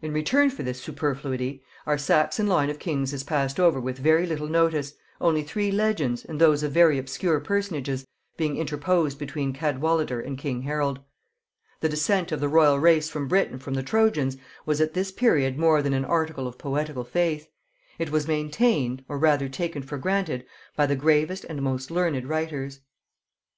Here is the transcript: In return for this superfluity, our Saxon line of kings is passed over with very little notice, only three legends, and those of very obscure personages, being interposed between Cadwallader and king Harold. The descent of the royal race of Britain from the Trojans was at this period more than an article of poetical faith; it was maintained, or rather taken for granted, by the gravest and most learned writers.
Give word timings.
In 0.00 0.14
return 0.14 0.48
for 0.48 0.62
this 0.62 0.80
superfluity, 0.80 1.62
our 1.84 1.98
Saxon 1.98 2.46
line 2.46 2.70
of 2.70 2.78
kings 2.78 3.12
is 3.12 3.22
passed 3.24 3.60
over 3.60 3.78
with 3.78 3.98
very 3.98 4.24
little 4.26 4.46
notice, 4.48 4.94
only 5.20 5.42
three 5.42 5.70
legends, 5.70 6.24
and 6.24 6.40
those 6.40 6.62
of 6.62 6.72
very 6.72 6.96
obscure 6.96 7.40
personages, 7.40 8.06
being 8.38 8.56
interposed 8.56 9.18
between 9.18 9.52
Cadwallader 9.52 10.18
and 10.18 10.38
king 10.38 10.62
Harold. 10.62 11.00
The 11.80 11.90
descent 11.90 12.32
of 12.32 12.40
the 12.40 12.48
royal 12.48 12.78
race 12.78 13.14
of 13.14 13.28
Britain 13.28 13.58
from 13.58 13.74
the 13.74 13.82
Trojans 13.82 14.38
was 14.64 14.80
at 14.80 14.94
this 14.94 15.12
period 15.12 15.58
more 15.58 15.82
than 15.82 15.92
an 15.92 16.06
article 16.06 16.48
of 16.48 16.56
poetical 16.56 17.04
faith; 17.04 17.50
it 17.98 18.10
was 18.10 18.26
maintained, 18.26 19.04
or 19.10 19.18
rather 19.18 19.50
taken 19.50 19.82
for 19.82 19.98
granted, 19.98 20.46
by 20.74 20.86
the 20.86 20.96
gravest 20.96 21.44
and 21.44 21.60
most 21.60 21.90
learned 21.90 22.26
writers. 22.26 22.80